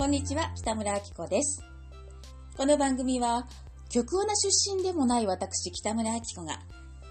[0.00, 1.62] こんにちは、北村明子です。
[2.56, 3.46] この番組は、
[3.90, 6.58] 局アナ出身でもない私、北村明子が、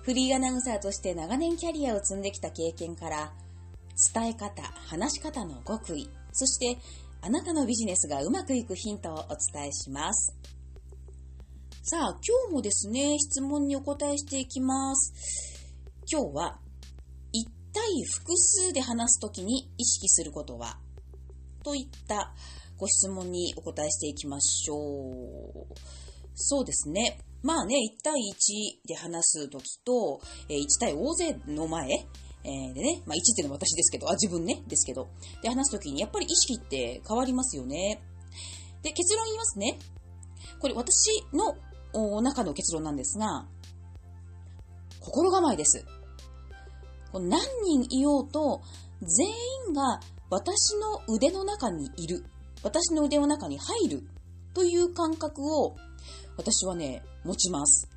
[0.02, 3.32] フリーアナウンサーとして長年キャリアを積んできた経験から、
[4.12, 6.82] 伝え方、話し方の極意、そして、
[7.22, 9.18] あなたのビジネスがうまくいくヒントをお
[9.54, 10.36] 伝えします。
[11.84, 15.14] さあ、今日もですね、質問にお答えしていきます。
[16.12, 16.60] 今日は、
[17.34, 17.84] 一対
[18.16, 20.80] 複数で話すときに意識することは？
[21.62, 22.34] といった
[22.80, 25.76] ご質問にお答えしていきましょう。
[26.34, 27.20] そうですね。
[27.44, 35.10] まあね、1対1で話すときと、え1対大勢の前、えーでね、まあ1っていうのは私ですけど、あ、自分ね、ですけど、
[35.42, 38.02] で話すときにやっぱり意識って変わりますよね。
[38.82, 39.78] で、結論言いますね。
[40.60, 43.46] これ私の中の結論なんですが、
[45.02, 45.86] 心構えです。
[47.12, 48.62] こ何人いようと、
[49.02, 49.28] 全
[49.68, 52.24] 員が私の腕の中にいる。
[52.64, 54.04] 私の腕の中に入る。
[54.54, 55.76] という感覚を、
[56.38, 57.90] 私はね、持ちます。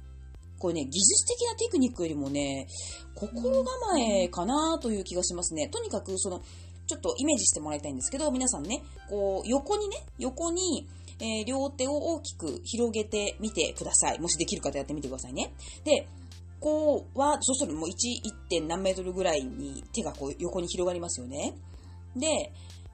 [0.59, 2.69] これね、技術的なテクニックよりもね、
[3.15, 5.69] 心構えかなという気がしますね。
[5.69, 6.41] とにかく、その、
[6.87, 10.87] ちょっとイメージしてもらいたいんですけど、皆さんね、こう、横にね、横に、
[11.21, 14.21] えー両手を大きく広げてみてください。
[14.21, 15.53] もしできる方やってみてくださいね。
[15.85, 16.09] で、
[16.59, 18.49] こうは、そしたらもう1、1.
[18.49, 21.55] 点何メートルぐらいに手がこう横に広がりますよね。
[22.17, 22.53] で、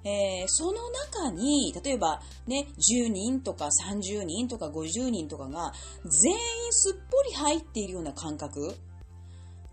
[0.08, 5.72] えーその中に、例えばね、10人とか30人とか50人とかが
[6.04, 6.38] 全員
[6.70, 8.60] すっぽり入っているような感覚。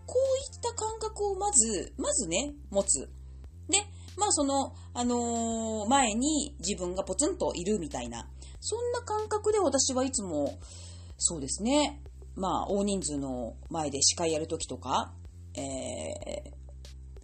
[0.06, 3.08] こういった感覚をまず、まずね、持つ。
[3.68, 3.78] で、
[4.16, 8.28] まあその、あのー前に自分がポツンといるみたいな、
[8.60, 10.58] そんな感覚で私はいつも、
[11.18, 12.02] そうですね、
[12.34, 15.12] まあ大人数の前で司会やるときとか、
[15.54, 16.65] えー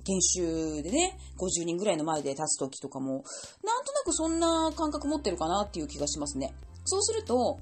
[0.04, 3.24] 研修でね、50人ぐらいの前で立つときとかも、
[3.64, 6.54] なんとなくそんな感覚持ってるかなっていう気がしますね。
[6.84, 7.58] そうすると、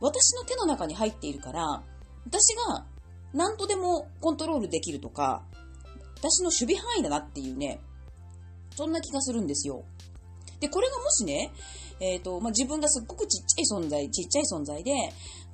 [0.00, 1.82] 私の手の中に入っているから、
[2.26, 2.84] 私が
[3.32, 5.44] 何とでもコントロールできるとか、
[6.16, 7.80] 私の守備範囲だなっていうね、
[8.74, 9.84] そんな気がするんですよ。
[10.60, 11.52] で、これがもしね、
[12.00, 14.92] えっ、と、まあ、自分がすっごくちっちゃい存在、ちっちゃい存在で、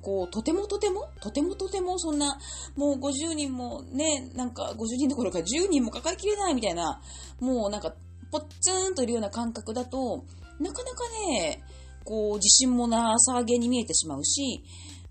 [0.01, 2.37] こう、とてもとても、とてもとても、そんな、
[2.75, 7.01] もう50人もね、なんか50人どころか10人も抱えきれないみたいな、
[7.39, 7.93] もうなんか、
[8.31, 10.25] ぽっつーんといるような感覚だと、
[10.59, 11.63] なかなかね、
[12.03, 14.63] こう、自信もなさげに見えてしまうし、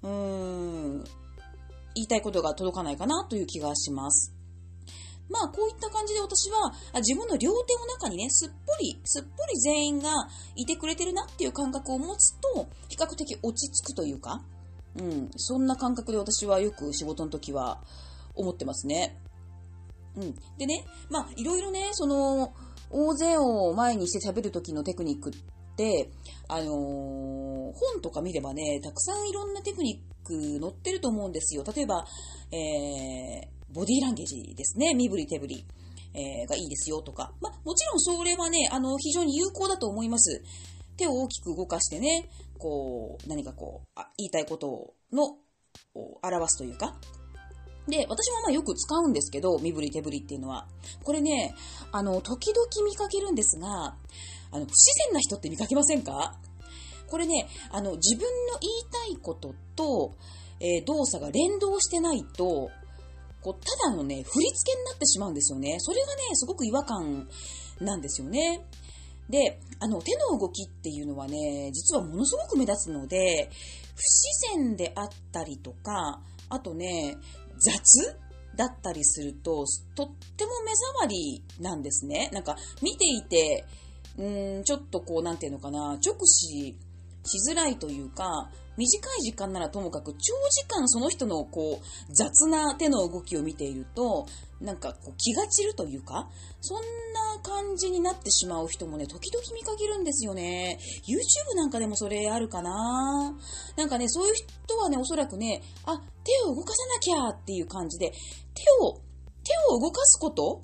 [0.02, 1.04] うーん、
[1.94, 4.34] 言いたいことが届かないかなという気がします。
[5.32, 10.10] まあ、こういった感じで私は、自分の両手の中にね、すっぽり、すっぽり全員が
[10.54, 14.44] いてくれてるなっていう感覚を持つと、比較的落ち着くというか、
[14.96, 17.82] うん、そんな感覚で私はよく仕事の時は
[18.34, 19.18] 思ってますね。
[20.16, 20.34] うん。
[20.58, 22.52] でね、まあ、いろいろね、その、
[22.90, 25.32] 大勢を前にして喋る時のテクニックっ
[25.76, 26.10] て、
[26.48, 31.64] あのー本とか見ればね、たくさんいろんなテクニック載ってると思うんですよ。
[31.74, 32.04] 例えば、
[32.52, 34.94] えー、ボディーランゲージですね。
[34.94, 35.64] 身振り手振り。
[36.14, 37.32] えーがいいですよとか。
[37.40, 40.42] まあ、もちろんそれはね、あの、非常に有効だと思います。
[40.98, 42.28] 手を大きく動かしてね、
[42.58, 45.38] こう、何かこう、あ言いたいことの、
[45.94, 46.94] を表すというか。
[47.88, 50.68] で、私もまあよく使うんですけど、身振り手振りっていうのは。
[51.02, 51.54] これね、
[51.92, 53.96] あの、時々見かけるんですが、
[54.50, 54.74] あの、不自
[55.06, 56.36] 然な人って見かけませんか？
[57.08, 60.14] これね、あの、自分の言いたいことと、
[60.60, 62.70] えー動作が連動してないと、
[63.42, 65.76] こう、ただのね、振り付けになってしまうんですよね。
[65.80, 67.28] それがね、すごく違和感
[67.80, 68.64] なんですよね。
[69.28, 73.50] で、あの、手の動きっていうのはね、実はものすごく目立つので、
[73.94, 77.16] 不自然であったりとか、あとね、
[77.58, 78.16] 雑
[78.56, 79.64] だったりすると、
[79.94, 82.30] とっても目障りなんですね。
[82.32, 83.64] なんか、見ていて、
[84.18, 86.76] うーん、ちょっとこう、なんていうのかな、直視
[87.24, 94.26] しづらいというか、短い時間ならともかく、長時間その人のこう、雑な手の動きを見ていると、
[94.60, 96.28] なんかこう気が散るというか、
[96.60, 100.78] そんな感じになってしまう人もね、時々見かけるんですよね。
[101.02, 103.36] YouTube なんかでもそれあるかな
[103.76, 108.10] なんかね、そういう人はね、おそらくね、あ、手を動かさなきゃっていう感じで、
[108.54, 108.94] 手を、
[109.44, 110.62] 手を動かすこと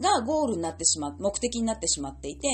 [0.00, 2.48] がゴールになってしまう、目的になってしまっていて、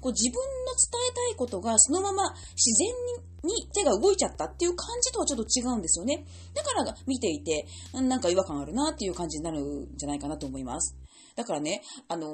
[0.00, 6.24] こう自分の伝えたいことがそのまま自然にに手が動いちゃったっていう感じとはちょっと違うんですよね。
[6.54, 10.96] だから見ていて、なんか違和感あるなっていう感じになるんじゃないかなと思います。
[11.34, 12.28] だからね、あのー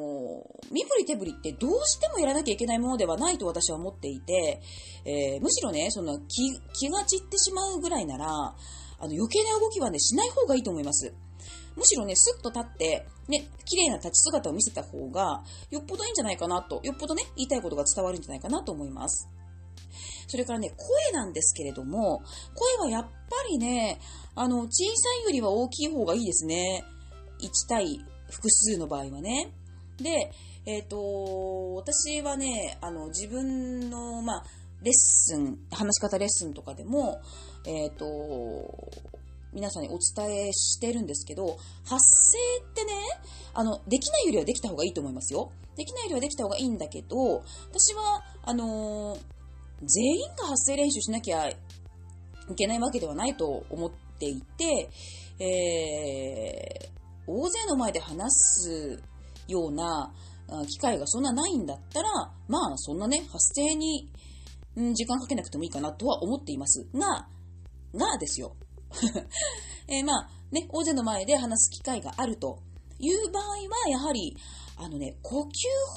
[0.71, 4.61] 身振り手振りってどうしてもやらなきゃいけないものではないと私は思っていて、
[5.05, 11.15] えーむしろね、その気気が散ってしまうぐらいなら、あの余計な動きはね、しない方がいいと思います。
[11.77, 19.29] むしろね、スッと立って、ね、綺麗な立ち姿を見せた方が、よっぽどいいんじゃないかなと、よっぽどね、言いたいことが伝わるんじゃないかなと思います。
[20.29, 22.23] それからね、声なんですけれども、
[22.55, 23.11] 声はやっぱ
[23.51, 23.99] りね、
[24.35, 26.85] あの、小さいよりは大きい方がいいですね。
[27.41, 29.53] 1対複数の場合はね。
[29.97, 30.31] で、
[30.67, 34.45] えっ、ー、と、私はね、あの、自分の、まあ、
[34.83, 37.21] レッスン、話し方レッスンとかでも、
[37.67, 38.93] えっ、ー、と、
[39.53, 42.93] 皆さんにお伝えしてるんですけど、発声ってね、
[43.55, 45.51] あの、できないよりはできた方がいいと思いますよ。
[45.77, 49.21] できないよりはできた方がいいんだけど、私は、あのー、
[49.83, 51.57] 全員が発声練習しなきゃい
[52.57, 54.91] けないわけではないと思っていて、
[55.41, 59.03] えー、大勢の前で話す
[59.47, 60.13] ような
[60.67, 62.11] 機会がそんなないんだったら、
[62.49, 64.11] まあそんなね、発声に
[64.95, 66.87] 時間かけなくてもいいかなとは思っています。
[66.95, 67.29] が、
[67.95, 68.57] がですよ。
[69.89, 72.61] えー、まあね、大勢の前で話す機会があると
[72.99, 74.37] いう場合は、やはり、
[74.77, 75.49] あのね、呼吸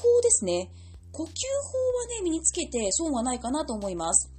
[0.01, 0.69] 法ですね。
[1.11, 4.31] 呼吸法はね、身につけて損はないかなと思います。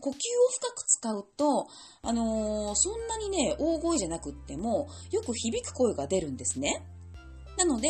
[0.00, 0.16] 呼吸を
[0.60, 1.66] 深く使うと、
[2.02, 6.86] あのー、そんなにね、大声じゃなくっても、よく響く声が出るんですね。
[7.56, 7.88] なので、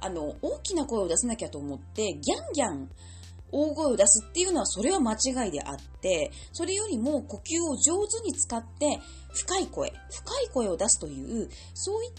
[0.00, 2.90] あの、大きな声を出さなきゃと思って、ギャンギャン
[3.52, 9.00] 大声を出すっていうのは、それは間違いであって、それよりも呼吸を上手に使って、
[9.32, 12.12] 深い声、深い声を出すという、そういっ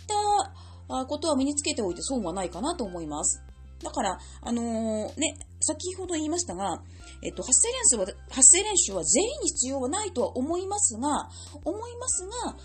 [0.88, 3.42] たことは身につけておいて損はないかなと思います。
[3.84, 6.82] だから、あのー、ね、先ほど言いましたが、
[7.22, 11.30] えっと、発声練習は、発声練習は全員に必要はないとは思いますが、
[11.64, 12.56] 思いますが、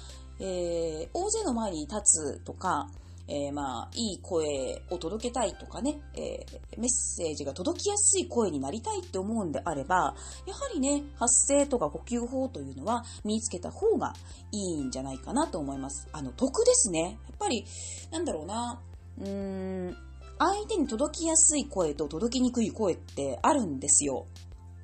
[0.40, 2.88] えー、大勢の前に立つとか、
[3.28, 10.14] えー、まあ、いい声を届けたいとかね、えー、メッセージが届きやすい声になりたいって思うんであれば、
[10.46, 14.14] やはりね、発声とか呼吸法というのは身につけた方が
[14.50, 16.08] いいんじゃないかなと思います。
[16.12, 17.18] あの、得ですね。
[17.28, 17.64] やっぱり、
[18.10, 18.80] なんだろうな、
[19.20, 19.96] うーん、
[20.44, 24.26] 相手に届きやすい声と届きにくい声ってあるんですよ。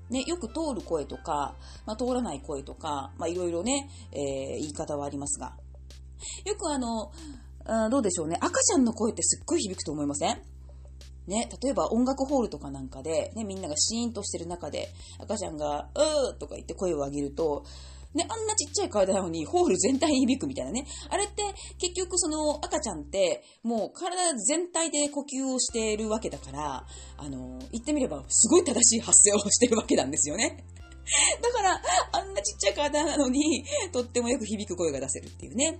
[0.08, 5.56] ね、よく通る声とか、まあ、通らない声とか、まあ、いろいろね、えー、言い方はありますが。
[6.44, 7.10] よくあの、
[7.66, 8.38] あどうでしょうね。
[8.40, 10.40] 赤ちゃんの声ってすっごい響くと思いません？
[11.26, 14.88] ね、例えば音楽ホールとかなんかで、ね、みんながシーンとしてる中で、
[15.18, 17.64] 赤ちゃんが、うーとか言って声を上げると、
[18.14, 20.86] ね、あんなちっちゃい体なのにホール全体に響くみたいなね。
[21.10, 21.42] あれって
[21.78, 30.64] 結局その赤ちゃんってもう体全体で呼吸をしているわけだから、あの、言ってみればすごい正しい発声をしてるわけなんですよね。
[31.42, 31.82] だから、
[32.12, 35.78] あんなちっちゃい体なのに、とってもよく響く声が出せるっていうね。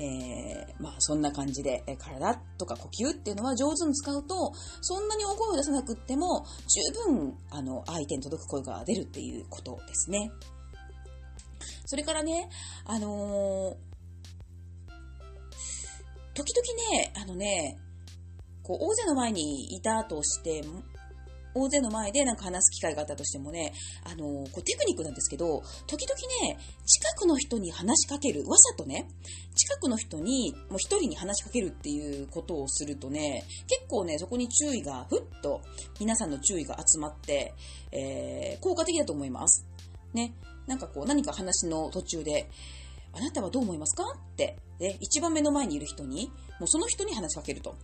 [0.00, 10.32] えー、まあそんな感じで、体とか呼吸っていうのは上手に使うと、そんなに大声を出さなくっても、十分、あの、相手に届く声が出るっていうことですね。
[11.84, 12.48] それからね、
[12.84, 13.94] あのー、
[16.34, 17.78] 時々ね、あのね、
[18.62, 20.64] こう、大勢の前にいたとして、
[21.54, 23.72] 大勢の前でなんか話す機会があったとしてもね、
[24.02, 29.06] あのー、こうテクニックなんですけど、時々ね、近くの人に話しかける、わざとね、
[29.54, 35.62] 近くの人に、もう一人に話しかけるっていうことをするとね、結構ね、そこに注意が、ふっと、
[36.00, 37.54] 皆さんの注意が集まって、
[37.92, 39.64] えー、効果的だと思います。
[40.12, 40.34] ね。
[40.66, 42.48] なんかこう、何か話の途中で、
[43.12, 44.02] あなたはどう思いますか？
[44.04, 46.26] って、で、一番目の前にいる人に、
[46.58, 47.74] もうその人に話しかけると。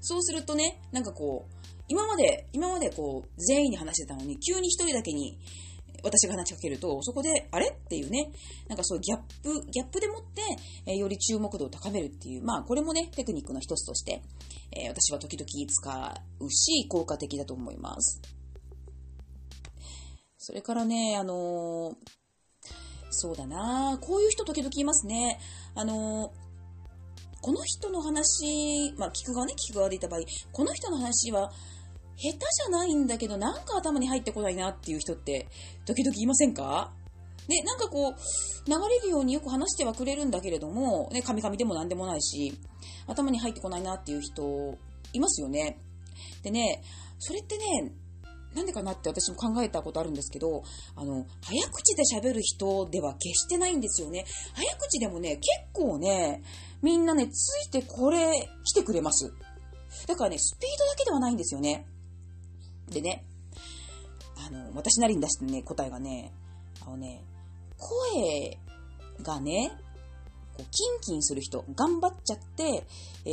[0.00, 5.38] そうするとね、なんかこう、今まで、今までこう、全員に話してたのに、急に一人だけに、
[6.04, 7.70] 私が話しかけると、そこで、あれ？
[7.70, 8.30] っていうね、
[8.68, 10.42] なんかそういうギャップ、ギャップでもって、
[10.86, 14.22] えー、より注目度を高めるっていう、まあ、これもね、テクニックの一つとして、
[14.70, 18.22] えー、私は時々使うし、効果的だと思います。
[20.48, 21.94] それからね、あのー、
[23.10, 25.38] そうだなこういう人時々いますね。
[25.74, 26.32] あの
[27.42, 31.52] この人の話、まあ、聞く側ね、聞く側でいた場合、この人の話は、
[32.16, 35.48] 下手じゃないんだけど、なんか頭に入ってこないなっていう人って、
[35.84, 36.92] 時々いませんか？
[37.46, 38.14] ね、なんかこう、
[38.66, 42.54] 流れるようによく話してはくれるんだけれども、ね、カミカミでも何でもないし、
[43.06, 44.78] 頭に入ってこないなっていう人、
[45.12, 45.78] いますよね。
[46.42, 46.82] でね、
[47.18, 47.92] それってね、
[48.58, 50.64] なんでかなって私も考えたことあるんですけど、
[50.96, 54.24] あの、早口で喋る人では決してないんですよね。
[54.54, 56.42] 早口でもね、結構ね、
[56.82, 59.32] みんなね、ついてこれ、来てくれます。
[60.08, 61.86] だからね、スピードだけではないんですよね。
[62.90, 63.24] でね、
[64.44, 66.32] あの、私なりに出したね、答えがね、
[66.84, 67.22] あのね、
[67.76, 68.58] 声
[69.22, 69.70] がね、
[70.56, 72.84] こうキンキンする人、頑張っちゃって、
[73.24, 73.30] え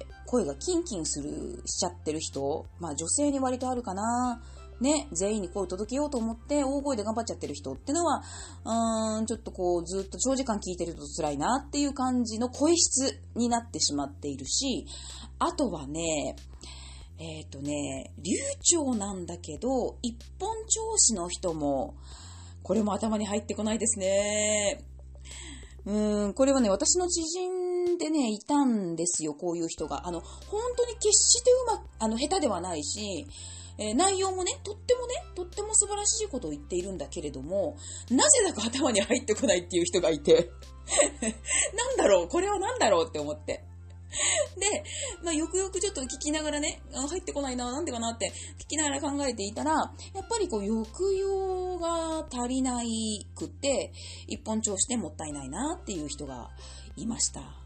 [0.00, 4.42] ー、声がキンキンする、しちゃってる人、まあ女性に割とあるかな。
[4.80, 8.24] ね、全員に声を届けようと思って大声で頑張っちゃってる人ってのは、
[8.64, 14.84] うーん、ちょっとこうずっと長時間聞いてると辛いなっていう感じの声質になってしまっているし、
[15.38, 16.34] あとはね、
[17.20, 21.94] えっ、ー、とね、流暢なんだけど、一本調子の人も、
[22.64, 24.82] これも頭に入ってこないですね。
[25.86, 30.06] うん、これはね、私の知人でね、いたんですよ、こういう人が。
[30.06, 33.26] あの、本当に決してうまく、あの、下手ではないし、
[33.78, 37.76] えー、内容もね、とってもね、とっても素晴らしいことを言っているんだけれども、
[38.10, 40.50] なぜだか頭に入ってこないっていう人がいて、
[41.74, 43.64] なんだろう、これはなんだろうって思って。
[44.56, 44.84] で、
[45.24, 49.80] まあ、よくよくちょっと聞きながらね、入ってこないな、なんでかなって聞きながら考えていたら、や
[50.20, 53.92] っぱりこう、抑揚が足りないくて、
[54.28, 56.50] 一本調子でもったいないなっていう人が
[56.96, 57.63] いました。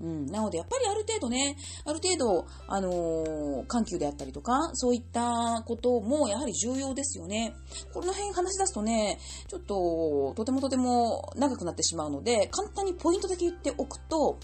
[0.00, 0.26] うん。
[0.26, 7.54] なので、やっぱりある程度ね、ある程度、あのー、緩急であったりとか、そういったこともやはり重要ですよね。
[7.92, 14.38] この辺話し出すとね、ちょっと、とてもとても長くなってしまうので、簡単にポイントだけ言っておくと、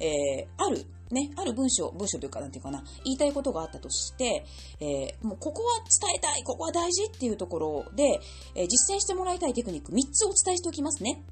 [0.00, 4.44] えー、ある、ね、ある文章、文章というか、なんていうかな、言いたいことがあったとして、
[4.80, 8.20] えー、もうここは伝えたい、ここは大事っていうところで、
[8.56, 11.22] えー、実践してもらいたいテクニック3つお伝えしておきますね。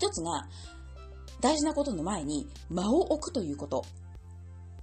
[0.00, 0.48] 1つが、
[1.42, 3.84] 大事なことの前に間を置くということ。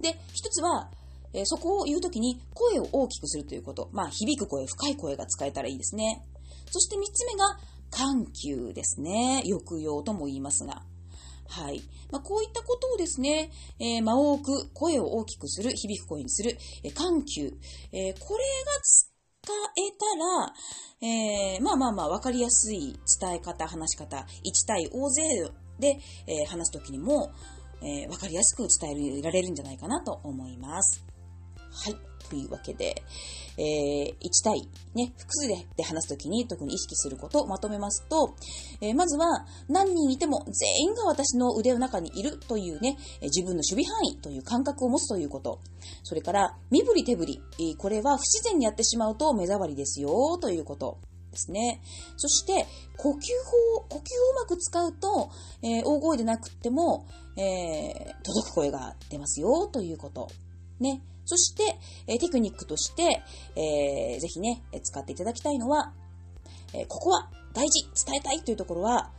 [0.00, 0.90] で、一つは、
[1.32, 3.88] えー、そこを言うときに声を大きくするということ。
[3.92, 6.22] まあ、響く声、深い声が使えたらいいですね。
[6.70, 7.58] そして三つ目が、
[7.90, 9.42] 緩急ですね。
[9.44, 10.82] 抑揚とも言いますが。
[11.48, 11.82] はい。
[12.12, 13.50] まあ、こういったことをですね、
[13.80, 17.42] えー、間を置く、声を大きくする、響く声にする、えー、緩急。
[17.92, 19.08] えー、これが使
[19.76, 20.54] えたら、
[21.02, 25.22] えー、まあまあまあ、わかりやすい伝え方、話し方、1対大勢
[25.80, 27.32] で、えー、話すときにも、
[27.82, 31.04] えー、わかりやすく伝えられるんじゃないかなと思います。
[31.72, 31.96] はい。
[32.28, 32.94] というわけで、
[33.58, 34.60] えー、1対、
[34.94, 38.36] ね、複数でで話すときに特に意識することをまとめますと、
[38.80, 45.58] えー、まずは何人いても全員が私の腕の中にいるというね、自分の守備範囲という感覚を持つということ。
[46.04, 47.40] それから、身振り手振り。
[47.76, 50.98] これは不自然にやってしまうと目障りですよということ。
[51.30, 51.80] ですね。
[52.16, 53.14] そして、呼吸
[53.76, 55.30] 法、呼吸をうまく使うと、
[55.62, 57.06] えー、大声でなくっても、
[57.36, 60.28] えー、届く声が出ますよ、ということ。
[60.80, 61.02] ね。
[61.24, 63.22] そして、えー、テクニックとして、
[63.54, 65.92] えー、ぜひね、使っていただきたいのは、
[66.72, 69.10] え、ここは大事、伝えたいというところは、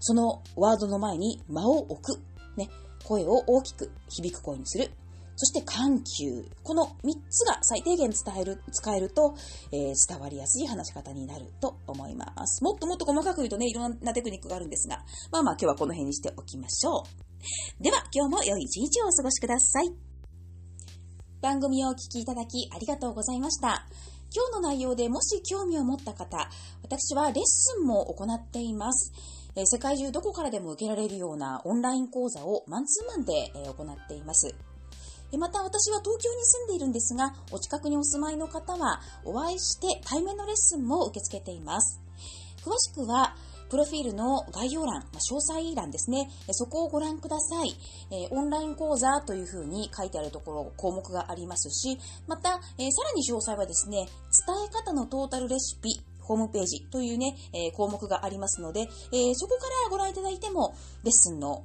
[0.00, 2.20] そのワードの前に間を置く。
[2.56, 2.68] ね。
[3.04, 4.90] 声を大きく響く声にする。
[5.36, 6.44] そして緩急。
[6.62, 9.34] この3つが最低限伝える、使えると、
[9.72, 12.62] えー、伝わりやすい話し方になると思います。
[12.62, 17.04] もっともっと細かく言うとね、いろんなテクニックがあるんですが、まあまあ今日はこの辺にしておきましょ
[17.80, 17.82] う。
[17.82, 19.92] では、今日も良い一日をお過ごしください。
[21.40, 23.86] 番組をお聴きいただきありがとうございました。
[24.34, 26.48] 今日の内容でもし興味を持った方、
[26.82, 29.12] 私はレッスンも行っています。
[29.56, 34.54] 世界中どこからでも受けられるようなオンライン講座をマンツーマンで行っています。
[35.34, 42.00] でまた私は東京に住んでいるんですが、お近くにお住まいの方はお会いして対面のレッスンも受け付けています。
[42.64, 43.34] 詳しくは、
[43.68, 46.30] プロフィールの概要欄、詳細欄ですね。
[46.52, 47.74] そこをご覧ください。
[48.30, 51.98] オンライン講座というふうに書いてあるところ、項目がありますし、
[52.28, 52.86] また、さら
[53.16, 54.06] に詳細はですね、伝
[54.66, 61.62] え方のトータルレシピホームページというね、え、項目がありますので、え、そこからご覧いただいても、レッスンの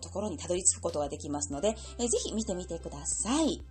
[0.00, 3.62] ところにたどり着くことができますので、えー、ぜひ見てみてください。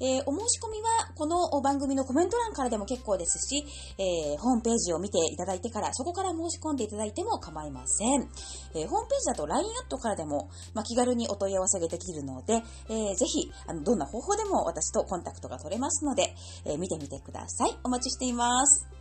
[0.00, 3.64] えー、お申し込みはこの番組のコメント欄からでも結構ですし、
[3.98, 8.28] えー、ホームページを見ていただいてから、そこから申し込んでいただいても構いません。
[8.74, 16.34] えー、ホームページだと LINE アットからでも、まあ、気軽にお問い合わせができるので、えー、ぜひ、あの、どんな方法でも私とコンタクトが取れますので、
[16.64, 17.76] え見てみてください。
[17.84, 18.99] お待ちしています。